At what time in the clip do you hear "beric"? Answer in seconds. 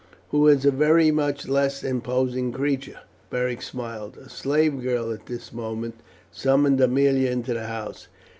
3.29-3.61